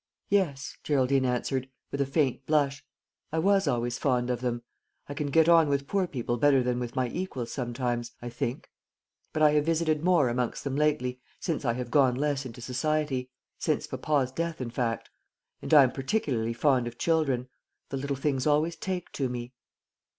"Yes," 0.31 0.77
Geraldine 0.81 1.25
answered, 1.27 1.69
with 1.91 2.01
a 2.01 2.07
faint 2.07 2.47
blush; 2.47 2.83
"I 3.31 3.37
was 3.37 3.67
always 3.67 3.99
fond 3.99 4.31
of 4.31 4.41
them. 4.41 4.63
I 5.07 5.13
can 5.13 5.27
get 5.27 5.47
on 5.47 5.69
with 5.69 5.85
poor 5.85 6.07
people 6.07 6.37
better 6.37 6.63
than 6.63 6.79
with 6.79 6.95
my 6.95 7.07
equals 7.09 7.51
sometimes, 7.51 8.11
I 8.19 8.27
think; 8.31 8.71
but 9.31 9.43
I 9.43 9.51
have 9.51 9.63
visited 9.65 10.03
more 10.03 10.27
amongst 10.27 10.63
them 10.63 10.75
lately, 10.75 11.21
since 11.39 11.65
I 11.65 11.73
have 11.73 11.91
gone 11.91 12.15
less 12.15 12.47
into 12.47 12.61
society 12.61 13.29
since 13.59 13.85
papa's 13.85 14.31
death, 14.31 14.59
in 14.59 14.71
fact. 14.71 15.11
And 15.61 15.71
I 15.71 15.83
am 15.83 15.91
particularly 15.91 16.53
fond 16.53 16.87
of 16.87 16.97
children; 16.97 17.47
the 17.89 17.97
little 17.97 18.15
things 18.15 18.47
always 18.47 18.75
take 18.75 19.11
to 19.11 19.29
me." 19.29 19.53